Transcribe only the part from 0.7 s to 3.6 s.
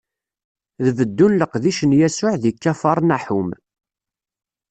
D beddu n leqdic n Yasuɛ di Kafar Naḥum.